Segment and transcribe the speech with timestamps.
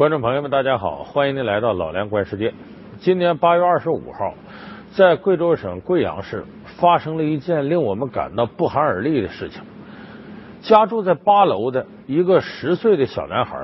[0.00, 2.54] 观众朋友们，大家好，欢迎您来到老梁观世界。
[3.00, 4.32] 今年八月二十五号，
[4.92, 6.42] 在贵州省贵阳市
[6.78, 9.60] 发生了一件令我们感到不寒而栗的事情。
[10.62, 13.58] 家住在八楼的一个十岁的小男孩，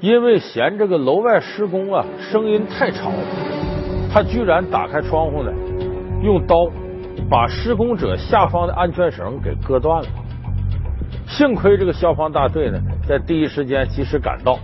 [0.00, 3.10] 因为嫌这个楼外施工啊声音太吵，
[4.12, 5.50] 他居然打开窗户呢，
[6.22, 6.66] 用刀
[7.30, 10.08] 把施工者下方的安全绳给割断了。
[11.26, 12.78] 幸亏这个消防大队呢
[13.08, 14.58] 在第一时间及时赶到。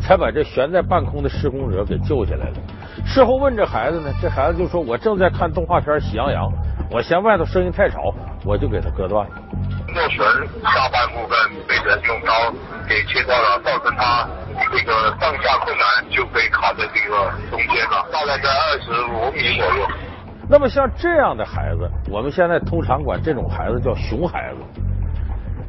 [0.00, 2.54] 才把这悬在半空的施工者给救下来了。
[3.04, 6.44] 事后问这孩子呢，这孩子就说：“我正在看动画片《喜羊羊》，
[6.90, 8.12] 我嫌外头声音太吵，
[8.44, 9.32] 我就给他割断了。”
[9.94, 10.18] 右旋
[10.62, 11.36] 下半部分
[11.66, 12.52] 被人用刀
[12.88, 14.28] 给切断了，造成他
[14.72, 19.86] 这个上下困难，就被卡在这个中间了，大概在二十五米左右。
[20.48, 24.58] 那么像这样的孩子，我们现在通常管这种孩子叫“熊孩子”。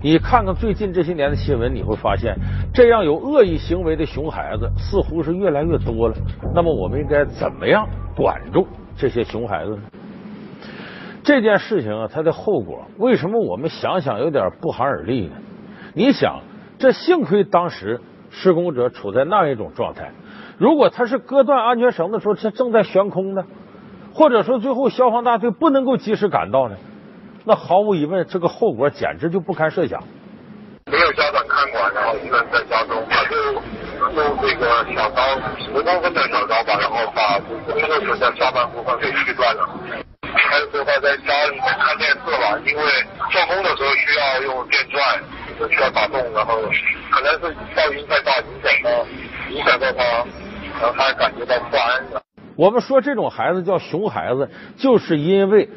[0.03, 2.35] 你看看最近这些年的新闻，你会发现，
[2.73, 6.16] 这样有恶意行为的熊孩子似乎是越来越多了。
[6.55, 8.66] 那么，我们应该怎么样管住
[8.97, 9.81] 这些熊孩子呢？
[11.23, 15.33] 这件事情啊，它的后果为什么我们想想有点不寒而栗呢？
[15.93, 16.39] 你想，
[16.80, 20.09] 这幸亏当时施工者处在那一种状态，
[20.58, 23.43] 如果他是割断安全绳的时候，他正在悬空呢，
[24.15, 26.75] 或者说最后消防大队不能够及时赶到呢？
[27.44, 30.00] 那毫无疑问，这个后果简直就不堪设想。
[30.92, 33.36] 没有家长看管，然后一个人在家中，他就
[34.14, 35.23] 用这个小刀，
[35.58, 39.67] 十公分的小刀吧，然后把工作车的下半部分给锯断了。
[40.22, 42.83] 还有说他在家里面看电视吧，因为
[43.31, 46.61] 做工的时候需要用电钻，需要打洞，然后
[47.09, 49.08] 可能是噪音太大，影响到
[49.50, 50.03] 影响到他，
[50.80, 52.03] 然后他感觉到不安。
[52.55, 55.67] 我们说这种孩子叫熊孩子，就是因为。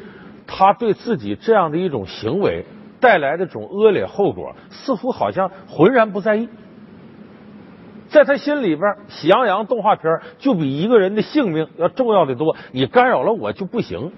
[0.47, 2.65] 他对自己这样的一种行为
[2.99, 6.49] 带来的种恶劣后果，似乎好像浑然不在意。
[8.07, 12.55] 在他心里边，《喜羊羊》动画片就比一个人的性命要重要的多。
[12.71, 14.11] 你干扰了我就不行。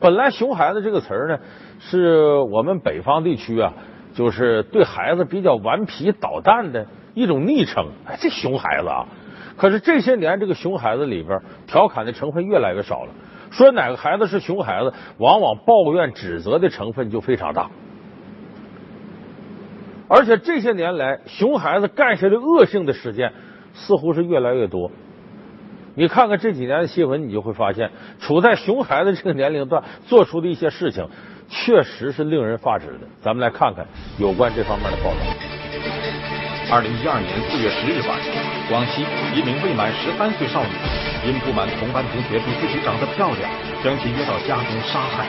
[0.00, 1.38] 本来“熊孩子”这个词儿呢，
[1.78, 3.74] 是我们北方地区啊，
[4.14, 7.86] 就是对孩子比较顽皮捣蛋的一种昵称。
[8.06, 9.06] 哎，这熊孩子啊！
[9.56, 13.12] 可是这些年，这个熊孩子里边调侃的成分越来越少了。
[13.54, 17.70] 说哪个孩子是熊孩子，往往抱怨指责的成分就非常大，
[20.08, 23.32] 而且这些年来，熊孩子干下的恶性的事件
[23.72, 24.90] 似乎是越来越多。
[25.94, 31.08] 你看看这几年的新闻，你就会发现，处在熊孩子这个年龄段做出的一些事情，
[31.48, 33.06] 确实是令人发指的。
[33.20, 33.86] 咱们来看看
[34.18, 35.18] 有关这方面的报道。
[36.72, 38.18] 二零一二年四月十日晚，
[38.68, 39.04] 广西
[39.34, 40.72] 一名未满十三岁少女。
[41.24, 43.48] 因不满同班同学比自己长得漂亮，
[43.82, 45.24] 将其约到家中杀害。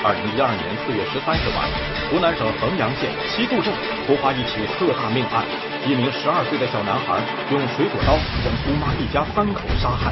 [0.00, 1.68] 二零一二年四月十三日晚，
[2.08, 3.68] 湖南省衡阳县西渡镇
[4.08, 5.44] 突发一起特大命案，
[5.84, 7.20] 一名十二岁的小男孩
[7.52, 10.08] 用水果刀将姑妈一家三口杀害。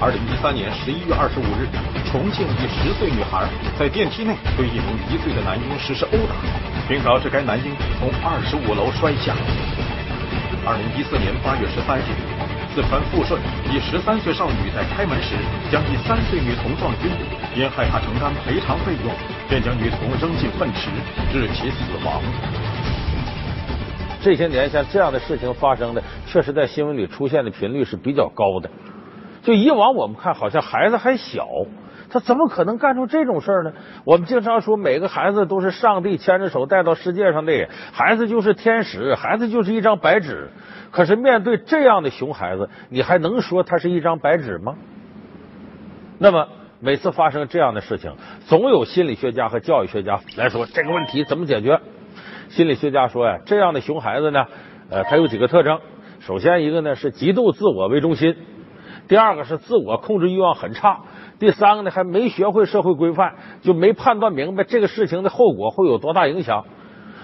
[0.00, 1.68] 二零一三年十一月二十五日，
[2.08, 3.44] 重庆一十岁女孩
[3.76, 6.32] 在电梯内对一名一岁的男婴实施殴打，
[6.88, 9.36] 并导致该男婴从二十五楼摔下。
[10.64, 12.04] 二零一四年八月十三日。
[12.72, 15.34] 四川富顺一十三岁少女在开门时，
[15.70, 17.10] 将一三岁女童撞晕，
[17.54, 19.12] 因害怕承担赔偿费用，
[19.48, 20.88] 便将女童扔进粪池，
[21.32, 22.22] 致其死亡。
[24.22, 28.70] 这些年，像这样的事情发生的，确实在新闻里出现的频率是比较高的。
[29.42, 31.48] 就以往我们看，好像孩子还小，
[32.12, 33.72] 他怎么可能干出这种事儿呢？
[34.04, 40.50] 我们经常说，每个孩子都是上帝牵着手带到世界上的，孩子就是天使，孩子就是一张白纸。
[40.90, 44.74] 可是面对这样的熊孩子，你还能说他是一张白纸吗？
[46.18, 46.48] 那么
[46.80, 48.12] 每次发生这样的事情，
[48.46, 51.80] 总有心理学家和教育学家来说这个问题怎么解决？
[52.50, 54.44] 心理学家说呀，这样的熊孩子呢，
[54.90, 55.80] 呃，他有几个特征。
[56.20, 58.36] 首先一个呢是极度自我为中心，
[59.08, 61.00] 第二个是自我控制欲望很差，
[61.38, 66.64] 第三个呢还没学会社会规范，就没判断明白这个事情的后果会有多大影响。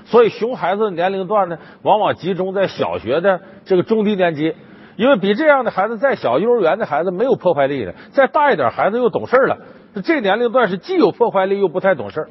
[0.04, 4.54] 所以，熊孩子的年龄段呢，往往集中在小学的这个中低年级，
[4.96, 9.58] 因为比这样的孩子再小，幼儿园的孩子没有破坏力的，再大一点孩子又懂事了。
[10.02, 12.26] 这年龄段是既有破坏力又不太懂事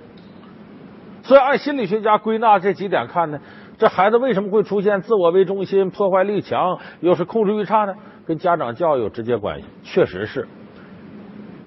[1.21, 3.39] 所以，按心理学家归纳这几点看呢，
[3.77, 7.95] 这孩子为什么会出现自我为中心、破坏力强，又是控制欲差呢？
[8.25, 10.47] 跟家长教育有直接关系，确实是。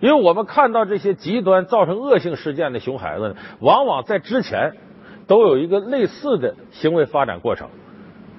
[0.00, 4.72] 因为我们看到这些极端造成恶性事件的熊孩子呢，往往在之前。
[5.26, 7.68] 都有一个类似的行为发展过程，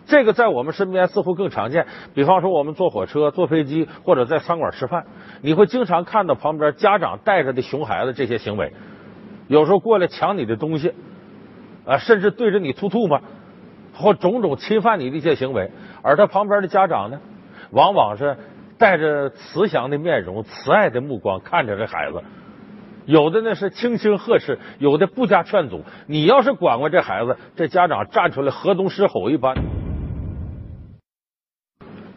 [0.07, 1.87] 这个在我们身边似乎更常见。
[2.13, 5.05] 比方说，我们坐火车、坐飞机或者在餐馆吃饭，
[5.41, 8.73] 你会经常看到旁边家长带着的熊孩子这些行为，
[9.47, 10.93] 有时候过来抢你的东西，
[11.85, 13.21] 啊，甚至对着你吐吐沫，
[13.93, 15.71] 或种种侵犯你的一些行为。
[16.01, 17.19] 而他旁边的家长呢，
[17.71, 18.37] 往往是
[18.77, 22.21] 带着慈祥的面容、慈爱的目光看着这孩子。
[23.05, 25.83] 有的呢是轻轻呵斥，有的不加劝阻。
[26.05, 29.55] 你要是管过这孩子，这家长站出来河东狮吼一般。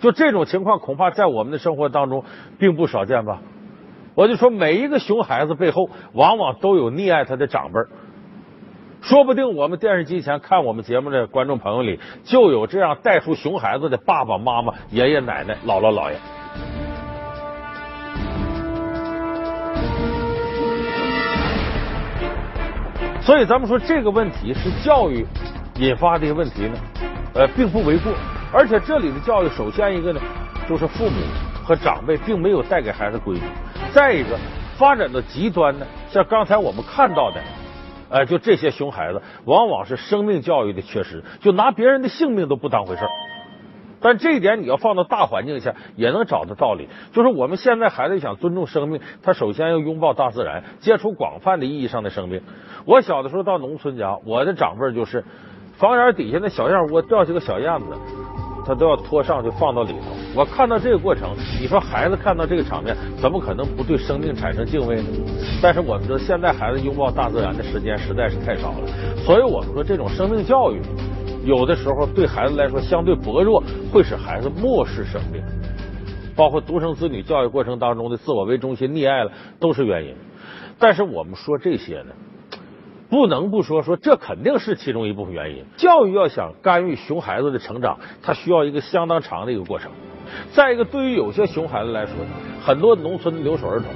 [0.00, 2.24] 就这种情况，恐怕在我们的生活当中
[2.58, 3.40] 并不少见吧。
[4.14, 7.80] 我就说，每一个熊孩子背后，往往都有溺爱他的长辈
[9.04, 16.16] 说不定我们电视机前看我们节目的观众朋友里，就有这样带出熊孩子的爸爸妈妈、爷爷奶奶、姥姥姥爷。
[23.20, 25.26] 所以，咱们说这个问题是教育
[25.76, 26.78] 引发的一个问题呢，
[27.34, 28.10] 呃，并不为过。
[28.54, 30.20] 而且这里的教育，首先一个呢，
[30.66, 31.20] 就是父母
[31.62, 33.42] 和长辈并没有带给孩子规矩；
[33.92, 34.38] 再一个，
[34.78, 37.42] 发展到极端呢，像刚才我们看到的，
[38.14, 43.10] 哎，就这些熊孩子，往往是生命教育的缺失，就拿别人的性命都不当回事儿。
[44.00, 52.40] 但这一点你要放到大环境下也能找到道理，就是我们现在孩子想尊重生命，他首先要拥抱大自然，接触广泛的意义上的生命。
[52.84, 55.24] 我小的时候到农村家，我的长辈就是，
[55.72, 57.86] 房檐底下那小燕窝掉下个小燕子，
[58.64, 60.14] 他都要拖上去放到里头。
[60.34, 65.08] 我看到这个过程，你说孩子看到这个场面，怎么可能不对生命产生敬畏呢？
[65.62, 68.88] 但是我们知道，现在孩子拥抱大自然的时间实在是太少了，
[69.24, 70.80] 所以我们说这种生命教育。
[71.44, 73.62] 有的时候对孩子来说相对薄弱，
[73.92, 75.42] 会使孩子漠视生命，
[76.34, 79.30] 包括独生子女教育过程当中的自我为中心、溺爱了，
[79.60, 80.14] 都是原因。
[80.78, 82.14] 但是我们说这些呢，
[83.14, 85.64] 不能不说说这肯定是其中一部分原因。
[85.76, 89.92] 教育要想干预熊孩子的成长，它需要一个相当长的一个过程。
[90.52, 92.12] 再一个，对于有些熊孩子来说，
[92.60, 93.86] 很多农村留守儿童，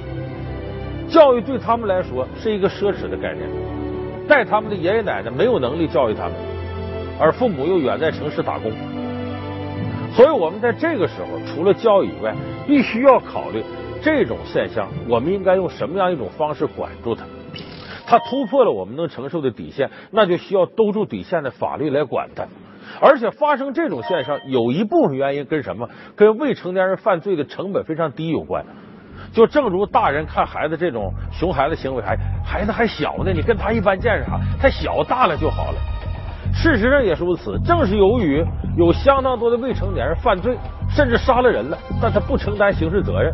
[1.09, 3.45] 教育对他们来说是一个奢侈的概念，
[4.25, 6.33] 带他们的爷爷奶奶没有能力教育他们。
[7.19, 8.71] 而父母又远在城市打工，
[10.13, 12.33] 所以我们在这个时候，除了教育以外，
[12.65, 13.61] 必须要考虑
[14.01, 17.25] 这种现象，我们应该用什么样一种方式管住他？
[18.09, 22.43] 他突破了我们能承受的底线，那就需要兜住底线的法律来管他。
[22.99, 25.87] 而且发生这种现象，有一部分原因跟什么？
[26.15, 28.65] 跟未成年人犯罪的成本非常低有关。
[29.31, 34.39] 就正如大人看孩子这种熊孩子行为，还孩子还小呢，你跟他一般见识啥？
[34.59, 35.77] 他小大了就好了。
[36.51, 38.43] 事实上也是如此，正是由于
[38.75, 40.57] 有相当多的未成年人犯罪，
[40.89, 43.31] 甚至杀了人了，但他不承担刑事责任，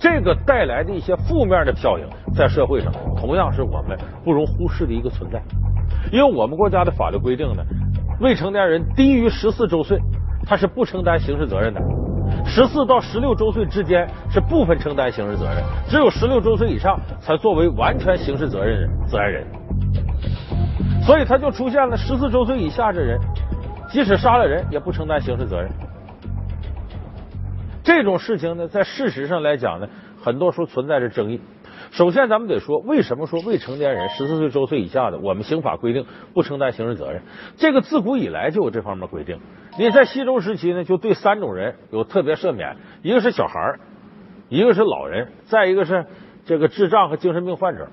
[0.00, 5.40] 这个带来的一些负面的效应，在社会上同样是我们不容忽视的一个存在。
[6.10, 7.62] 因为我们国家的法律规定呢，
[8.18, 10.00] 未成年人低于十四周岁，
[10.46, 11.80] 他是不承担刑事责任的；
[12.46, 19.46] 十四到十六周岁之间是部分承担刑事责任，只有十六周岁以上才作为完全刑事责任责任人。
[21.02, 23.20] 所以他就出现了十四周岁以下的人，
[23.90, 25.70] 即使杀了人也不承担刑事责任。
[27.82, 29.88] 这种事情呢，在事实上来讲呢，
[30.22, 31.40] 很多时候存在着争议。
[31.92, 37.22] 首先，咱们得说，为什么说未成年人十四岁周岁以下的，我们刑法规定不承担刑事责任？
[37.56, 39.38] 这个自古以来就有这方面规定。
[39.78, 43.76] 你在西周时期呢，就对三种人有特别赦免：一个是小孩
[44.48, 46.06] 一个是老人，再一个是
[46.44, 47.88] 这个智障和精神病患者。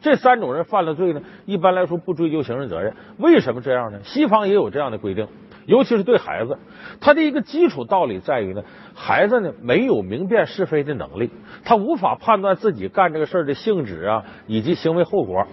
[0.00, 2.94] 这三种人犯了罪呢，一般来说不追究刑事责任。
[3.18, 3.98] 为什么这样呢？
[4.04, 5.26] 西方也有这样的规定，
[5.68, 6.58] 尤其是对孩子。
[6.98, 8.62] 他的一个基础道理在于呢，
[8.94, 11.30] 孩子呢没有明辨是非的能力，
[11.62, 15.46] 他无法判断自己干这个事儿的性质啊，以及行为后果。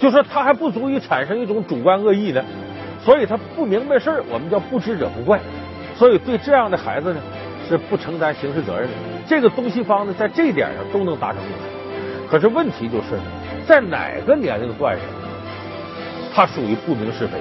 [0.00, 2.42] 就说他还不足以产生一种主观恶意呢，
[3.04, 5.38] 所以他不明白事儿，我们叫不知者不怪。
[5.94, 7.20] 所以对这样的孩子呢，
[7.68, 8.94] 是不承担刑事责任的。
[9.26, 12.26] 这个东西方呢，在这一点上都能达成共识。
[12.30, 13.18] 可是问题就是，
[13.66, 15.04] 在哪个年龄段上，
[16.32, 17.38] 他属于不明是非；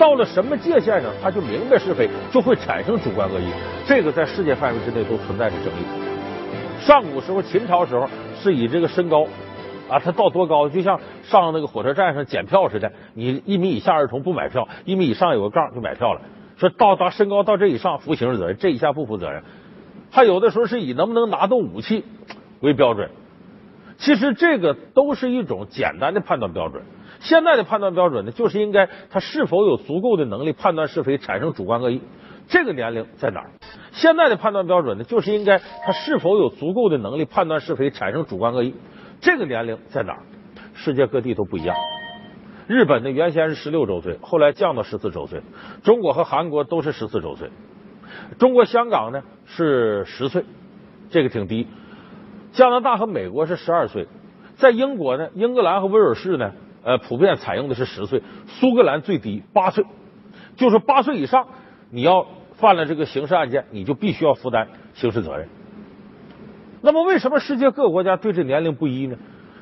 [0.00, 3.44] 到了什么界限上，他就明白是非，就会产生主观恶意。
[3.86, 5.84] 这个在世界范围之内都存在着争议。
[6.80, 9.26] 上古时候，秦朝时候是以这个身高
[9.90, 16.22] 啊，他到多高，就像上那个火车站上检票似的，你一米以下儿童不买票，一米以上有个杠就买票了。
[16.56, 19.42] 说到达身高到这以上负刑事责任，这以下不负责任。
[20.10, 22.06] 还有的时候是以能不能拿动武器
[22.60, 23.10] 为标准。
[23.98, 26.84] 其实这个都是一种简单的判断标准。
[27.20, 32.02] 现在的判断标准呢，就是应该他是否有足够的能力判断是非，产生主观恶意。
[32.48, 33.50] 这个年龄在哪儿？
[33.92, 38.74] 现在的判断标准呢，就是应该他是否有足够的能力判断是非，产生主观恶意。
[39.20, 40.20] 这个年龄在哪儿？
[40.74, 41.76] 世界各地都不一样。
[42.66, 45.42] 日本呢，原先是十六周岁，后来降到十四周岁。
[45.82, 47.50] 中国和韩国都是十四周岁。
[48.38, 50.44] 中国香港呢是十岁，
[51.10, 51.66] 这个挺低。
[52.52, 54.08] 加拿大和美国是十二岁，
[54.56, 59.84] 在英国呢，英格兰和威尔士呢，呃，普遍采用的是十岁，苏格兰最低八岁，
[60.56, 61.46] 就是八岁以上
[61.90, 65.48] 你要犯了这个刑事案件，你就必须要负担刑事责任。
[66.82, 69.16] 那么，为什么世界各国家对这年龄不一呢？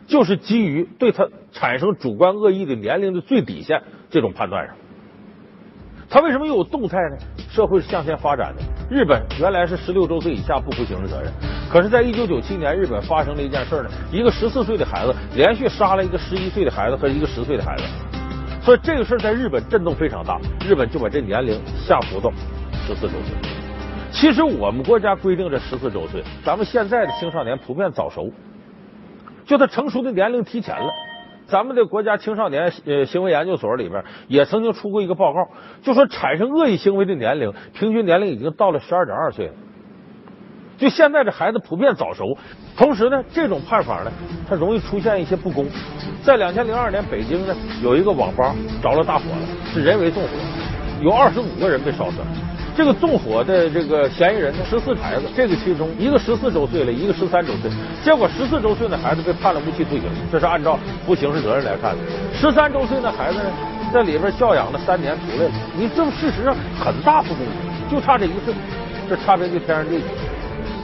[0.06, 4.74] 就是基于对他产生主观恶意的年龄的最底线这种判断上。
[6.08, 7.16] 他为什么又有动态呢？
[7.50, 8.62] 社会是向前发展的。
[8.88, 11.30] 日本原来是十六周岁以下不负刑事责任，
[11.70, 17.82] 可是，在一九九七年，日本发生了一件事呢，一个十四岁的孩子连续杀了一个十一岁的孩子和一个十岁的孩子，
[18.62, 22.32] 所以这个事在日本震动非常大，日本就把这年龄下浮到
[22.86, 23.36] 十四周岁。
[24.10, 28.32] 其实我们国家规定这十四周岁，咱们现在的青少年普遍早熟，
[29.44, 30.90] 就他成熟的年龄提前了。
[31.46, 35.48] 咱们的国家青少年呃行为研究所里边也曾经出过一个报告，
[35.82, 39.52] 就说产生恶意行为的年龄平均年龄已经到了十二点二岁了。
[40.78, 42.38] 就现在这孩子普遍早熟，
[42.76, 44.12] 同时呢，这种判法呢，
[44.48, 45.66] 它容易出现一些不公。
[46.22, 50.28] 在两千零二年，北京呢有一个网吧着了大火了，是人为纵火，
[51.02, 52.26] 有二十五个人被烧死了。
[52.76, 57.68] 这个纵火的这个嫌疑人呢，十四孩子，这个其中一个十四周岁了，一个十三周岁。
[58.04, 61.98] 结果十四周岁的孩子被判了无期徒刑，这是按照负刑事责任来看的。
[62.32, 63.50] 十三周岁的孩子呢，
[63.92, 65.50] 在里边教养了三年出来了。
[65.76, 68.54] 你这事实上很大不公平，就差这一岁，
[69.08, 70.00] 这差别就天壤地。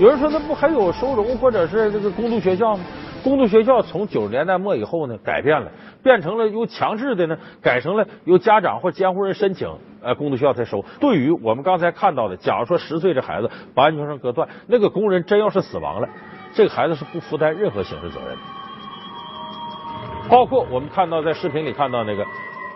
[0.01, 2.85] 有人说，那不还有收容或者是这个公读学校吗？
[3.23, 5.71] 公读学校从九十年代末以后呢，改变了，
[6.03, 9.69] 变成了由强制的呢，改成了由家长或监护人申请。
[10.03, 10.85] 呃，公读学校才收。
[11.01, 16.09] 对于我们刚才看到的，假如说十岁这孩子把安全绳割断，那个工人真要是死亡了，
[16.55, 18.43] 这个孩子是不负担任何刑事责任的。
[20.29, 22.27] 包括我们看到在视频里看到那个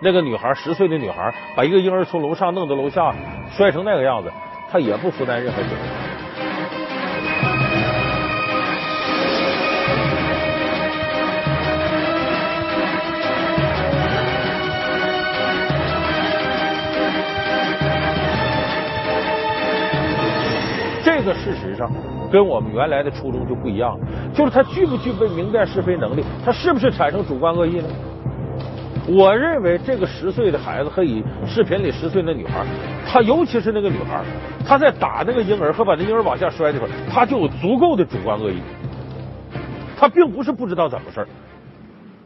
[0.01, 3.13] 那个女孩，十岁的女孩把一个婴儿从楼上弄到楼下，
[3.51, 4.31] 摔成那个样子，
[4.71, 6.08] 她也不负担任何责任。
[21.29, 21.89] 个事实上
[22.33, 27.89] 跟我们原来的初衷就不一样了，就是他具不具备明辨是非能力，他是不是产生主观恶意呢？
[29.11, 32.65] 我认为这个十岁的孩子和以视频里十岁的女孩，
[33.07, 34.23] 她尤其是那个女孩，
[34.67, 38.61] 她在打那个婴儿和把那婴儿往下摔的时候，她就有足够的主观恶意。
[39.97, 41.27] 她并不是不知道怎么回事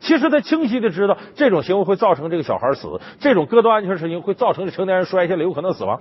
[0.01, 6.01] 其实她清晰的知道这种行为会造成这个小孩死，这种割断安全绳会造成成年人摔下来有可能死亡。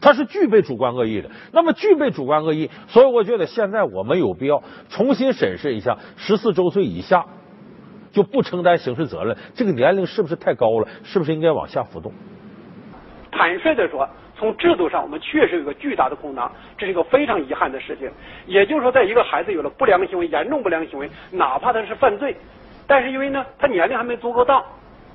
[0.00, 7.24] 他是具备主观恶意的，那么具备主观恶意，所以我觉得现在我们有必要重新审视一下十四周岁以下
[8.12, 10.88] 就不承担刑事责任这个年龄是不是太高了？
[11.02, 12.12] 是不是应该往下浮动？
[13.32, 18.10] 坦率的说，从制度上我们确实有个巨大的空档，这是一个非常遗憾的事情。
[18.46, 22.36] 也就是说，在一个孩子有了不良行为、严重不良行为，哪怕他是犯罪，
[22.86, 24.62] 但是因为呢，他年龄还没足够大，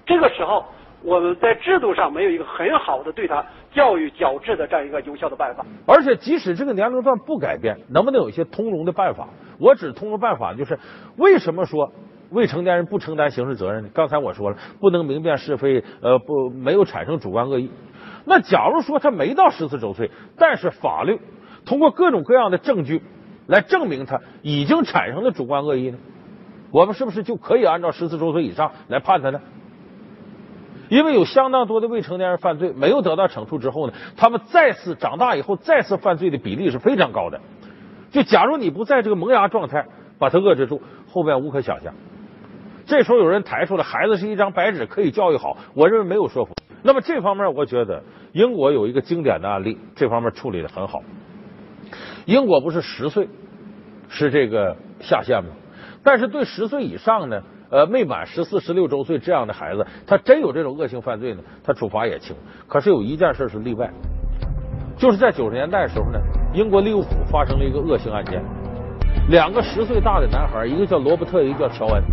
[0.06, 0.66] 这个时候。
[1.04, 9.30] 我们在制度上没有一个很好的对他教育矫治的这样一个有效的办法，而且即使这个年龄段不改变，能不能有一些通融的办法？
[9.60, 10.78] 我指通融办法就是
[11.18, 11.94] 为什么说
[12.32, 13.90] 未成年人不承担刑事责任呢？
[13.94, 17.72] 刚才我说了，不能明辨是非，呃，不没有产生主观恶意。
[18.26, 21.20] 那假如说他没到十四周岁，但是法律
[21.66, 23.02] 通过各种各样的证据
[23.48, 25.98] 来证明他已经产生了主观恶意呢？
[26.72, 29.42] 我们是不是就可以按照十四周岁以上来判他呢？
[30.92, 37.40] 因为有相当多的未成年人犯罪没有得到惩处之后呢，他们再次长大以后再次犯罪的比例是非常高的。
[38.12, 39.86] 就假如你不在这个萌芽状态
[40.20, 41.94] 把它遏制住，后边无可想象。
[42.86, 46.54] 这时候有人抬出来，孩子是一张白纸，可以教育好，我认为没有说服。
[46.84, 51.02] 那么这方面，我觉得英国有一个经典的案例，这方面处理的很好。
[52.26, 53.30] 英国不是十岁
[54.10, 55.52] 是这个下限吗？
[56.04, 57.42] 但是对十岁以上呢？
[57.72, 62.36] 呃，未满十四、十六周岁这样的孩子，他真有这种恶性犯罪呢，他处罚也轻。
[62.68, 63.90] 可是有一件事是例外，
[64.98, 66.20] 就是在九十年代的时候呢，
[66.54, 68.44] 英国利物浦发生了一个恶性案件，
[69.30, 72.04] 两个十岁大的男孩，一个叫罗伯特，一个叫乔恩，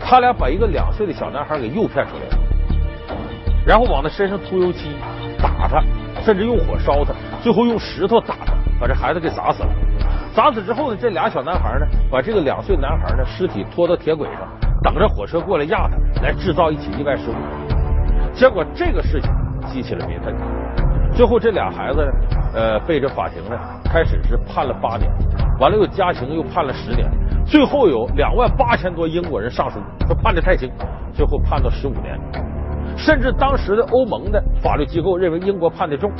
[0.00, 3.16] 他俩把一个两岁的小男孩给诱骗出来了，
[3.64, 4.90] 然后往他身上涂油漆，
[5.38, 5.80] 打他，
[6.24, 9.68] 甚至用火烧他，最后用石头打他，把这孩子给砸死了。
[10.34, 14.65] 砸死之后呢，这俩小男孩呢，把这个两岁男孩呢尸体拖到铁轨上。
[14.86, 18.32] 等着火车过来压他，来制造一起意外事故。
[18.32, 19.28] 结果这个事情
[19.66, 20.32] 激起了民愤，
[21.12, 22.12] 最后这俩孩子呢，
[22.54, 25.10] 呃，被这法庭呢开始是判了八年，
[25.58, 27.04] 完了又加刑又判了十年，
[27.44, 30.70] 最后有两万八千多英国人上诉，说判的太轻，
[31.12, 32.16] 最后判到十五年。
[32.96, 36.12] 甚至当时的欧盟的法律机构认为英国判的重，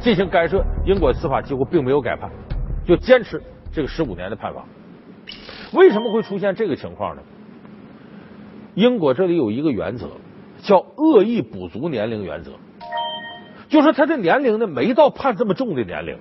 [0.00, 2.28] 进行干涉，英国司法机构并没有改判，
[2.84, 3.40] 就坚持
[3.70, 4.64] 这个十五年的判罚。
[5.74, 7.22] 为什么会出现这个情况呢？
[8.74, 10.08] 英国这里有一个原则，
[10.62, 12.52] 叫恶意补足年龄原则，
[13.68, 16.16] 就是他的年龄呢没到判这么重的年龄，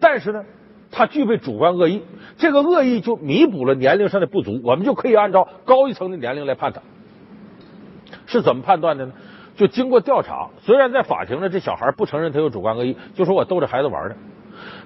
[0.00, 0.44] 但是呢，
[0.90, 2.02] 他具备主观恶意，
[2.36, 6.80] 这个恶意就弥补了年龄上的不足，我们就可以按照高一层的年龄来判他。
[8.26, 9.12] 是怎么判断的呢？
[9.56, 14.16] 就经过调查，虽然在法庭上，这小孩不承认他有主观恶意，就说我逗着孩子玩的。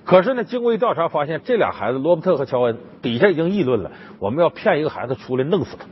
[0.04, 5.86] 可是呢，经过一调查发现，这俩孩子罗伯特和乔恩底下已经议论了，我们要骗一个孩子出来弄死他。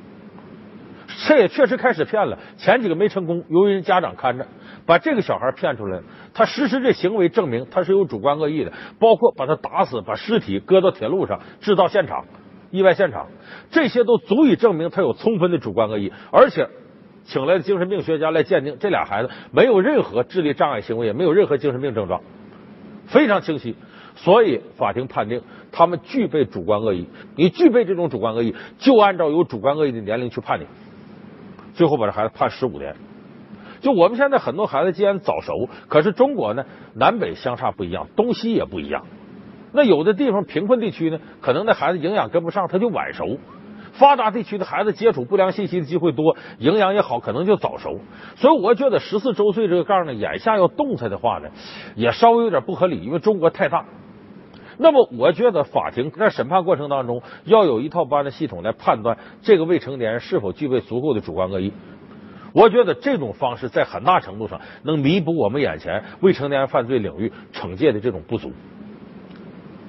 [1.27, 4.47] 这也确实开始骗了，前几个没成功，由于人家长看着，
[4.87, 6.05] 把这个小孩骗出来了。
[6.33, 12.27] 他实施这行为，证明他是有主观恶意的，包括把他打死，把尸体搁到铁路上，制造现场、
[12.71, 13.27] 意外现场，
[13.73, 16.69] 这些都足以证明他有充分的主观恶意，而且。
[17.29, 22.21] 请来的精神病学家来鉴定，这俩孩子没有任何智力障碍行为，也没有任何精神病症状，
[23.09, 23.75] 非常清晰。
[24.15, 25.43] 所以法庭判定
[25.73, 27.09] 他们具备主观恶意。
[27.35, 30.67] 你具备这种主观恶意，就按照有主观恶意的年龄去判你。
[31.77, 32.97] 最后把这孩子判十五年。
[33.81, 36.65] 就我们现在很多孩子既然早熟，可是中国呢
[36.95, 39.05] 南北相差不一样，东西也不一样。
[39.73, 43.39] 那有的地方贫困地区呢，可能那孩子营养跟不上，他就晚熟。
[43.93, 48.01] 发达地区的孩子接触不良信息的机会多，营养也好，可能就早熟。
[48.37, 51.49] 所以我觉得十四周岁这个杠呢，眼下要动它的话呢，
[51.95, 53.85] 也稍微有点不合理，因为中国太大。
[54.79, 61.73] 那么我觉得法庭在审判过程当中要有一套办案系统来判断这个未成年人是否具备足够的主观恶意。
[62.53, 68.53] 我觉得这种方式在很大程度上能弥补我们眼前未成年人犯罪领域惩戒的这种不足。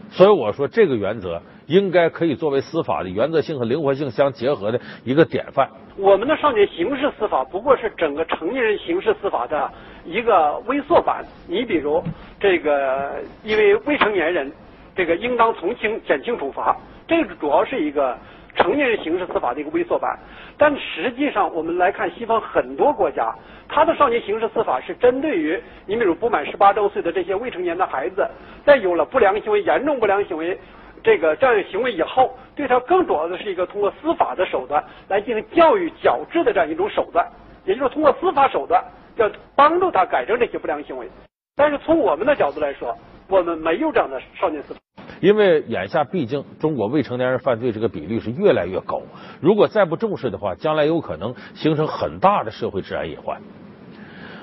[0.09, 1.41] 所以我说这个原则。
[1.67, 5.69] 应该可以作为司法的原则性和灵活性相结合的一个典范。
[5.97, 9.69] 我们的少年刑事司法不过是整个成年人刑事司法的
[10.05, 11.25] 一个微缩版。
[11.45, 12.01] 你比如
[12.39, 14.49] 这个，因为未成年人，
[14.97, 16.75] 这个应当从轻减轻处罚，
[17.07, 18.17] 这个主要是一个
[18.55, 20.17] 成年人刑事司法的一个微缩版。
[20.57, 23.31] 但实际上，我们来看西方很多国家，
[23.69, 28.27] 他的少年刑事司法是针对于你比如不满十八周岁的这些未成年的孩子，
[28.65, 30.59] 在有了不良行为、严重不良行为。
[31.03, 37.25] 这个这样行为以后，对他更主要的是一个通过司法的手段来进行教育矫治的这样一种手段，
[37.65, 38.83] 也就是通过司法手段
[39.15, 41.07] 要帮助他改正这些不良行为。
[41.55, 42.97] 但是从我们的角度来说，
[43.29, 44.79] 我们没有这样的少年司法，
[45.21, 49.01] 因为眼下毕竟中国未成年人犯罪这个比例是越来越高，
[49.41, 53.41] 如果再不重视的话，将来有可能形成很大的社会治安隐患。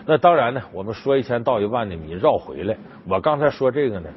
[0.07, 2.77] 那当然呢，我们说一千道一万的，你绕回来，
[3.09, 4.09] 我刚才说这个呢。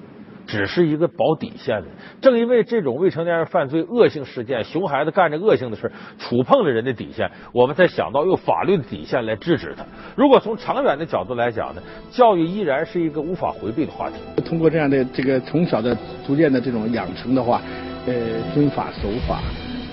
[0.47, 1.87] 只是一个保底线的，
[2.21, 9.85] 正因为这种未成年人犯罪恶性事件，熊孩子干着恶性的事，触碰了人的底线，我们才想到用法律的底线来制止他。
[10.15, 14.15] 如果从长远的角度来讲呢，教育依然是一个无法回避的话题。
[14.43, 17.61] 通过这样的这个从小的逐渐的这种养成的话，
[18.05, 18.13] 呃，
[18.53, 19.41] 遵法守法。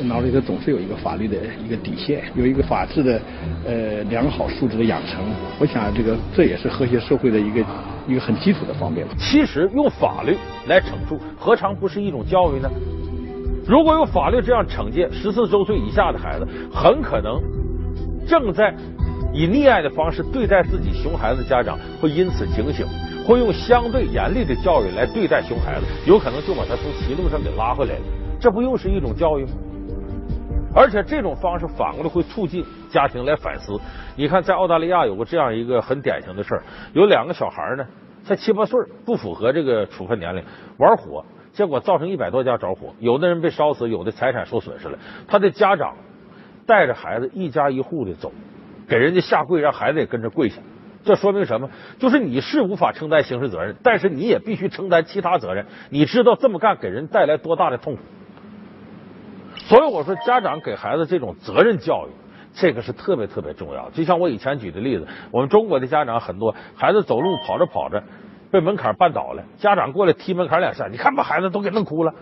[0.07, 3.21] 脑里头总是有一个法律的一个底线，有一个法治的
[3.67, 5.25] 呃良好素质的养成。
[5.59, 7.65] 我想这个这也是和谐社会的一个
[8.07, 9.07] 一个很基础的方面。
[9.19, 10.37] 其实用法律
[10.67, 12.71] 来惩处，何尝不是一种教育呢？
[13.67, 17.41] 如果用法律这样惩戒十四周岁以下的孩子，很可能
[18.27, 18.75] 正在
[19.33, 22.87] 以溺爱的方式对待自己熊孩子的家长会因此警醒，
[23.27, 28.01] 会用相对严厉的教育来对待熊孩子，有可能就把他从歧路上给拉回来了。
[28.39, 29.53] 这不又是一种教育吗？
[30.75, 33.79] 而且这种方式反过来会促进家庭来反思。
[34.17, 37.87] 你看，在澳大利亚有过这样一个很典型的事儿，有两个小孩呢，
[38.25, 40.43] 才七八岁，不符合这个处分年龄，
[40.79, 44.99] 玩火，结果造成一百多家着火，有的人被烧死，有的财产受损失了。
[45.29, 45.95] 他的家长
[46.67, 48.33] 带着孩子一家一户的走，
[48.89, 50.61] 给人家下跪，让孩子也跟着跪下。
[51.05, 51.71] 这说明什么？
[52.01, 55.67] 就是你是无法承担刑事责任，但是你也必须承担其他责任。
[55.91, 58.03] 你知道这么干给人带来多大的痛苦？
[59.67, 62.11] 所以我说，家长给孩子这种责任教育，
[62.53, 63.89] 这个是特别特别重要。
[63.91, 68.03] 就像我以前举的例子，我们中国的家长很多，孩子走路跑着跑着
[68.51, 72.13] 被门槛绊倒了，家长过来踢门槛两下，你看把孩子都给弄哭了。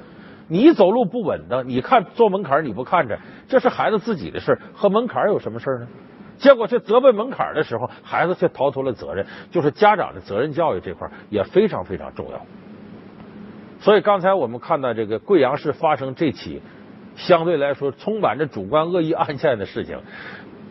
[0.46, 5.88] 你走路不稳当，你看坐门槛你不看着，这是孩子自己的事和门槛有什么事呢？
[6.38, 9.26] 结果去责备门槛的时候，孩子却逃脱了责任。
[9.50, 12.40] 就是家长的责任教育这块也非常非常重要。
[13.80, 16.62] 所以刚才我们看到这个贵阳市发生这起。
[17.16, 19.98] 相对来说，充满着主观恶意案件的事情，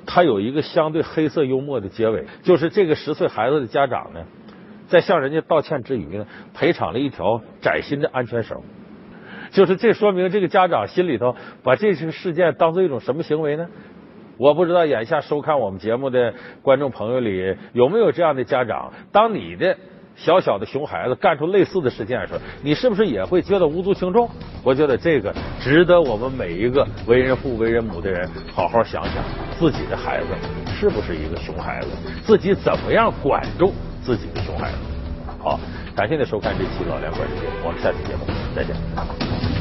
[0.06, 4.26] 它有一个相对黑色幽默的结尾，就是这个十岁孩子的家长呢，
[4.88, 8.62] 在向人家道歉之余呢，赔偿了一条崭新的安全绳。
[9.52, 13.68] 就是这说明这个家长心里头把这些事件当做一种什么行为呢？
[14.38, 19.78] 我不知道眼下收看我们节目的观众朋友里有没有这样的家长，当你的。
[20.14, 24.30] 小小的熊孩子干出类似的事件的时候，你是不是也会觉得无足轻重？
[24.64, 29.16] 我觉得这个值得我们每一个为人父、为人母的人好好想想，
[29.60, 30.28] 自己的孩子
[30.80, 31.88] 是不是一个熊孩子，
[32.24, 34.78] 自己怎么样管住自己的熊孩子。
[35.40, 35.60] 好，
[35.96, 39.61] 感谢您收看这期《老梁观世界》，我们下期节目再见。